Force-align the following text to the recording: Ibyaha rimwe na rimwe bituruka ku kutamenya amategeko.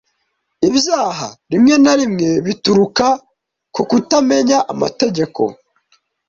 Ibyaha 0.67 1.27
rimwe 1.51 1.75
na 1.83 1.93
rimwe 1.99 2.29
bituruka 2.45 3.05
ku 3.73 3.81
kutamenya 3.89 4.57
amategeko. 4.73 5.41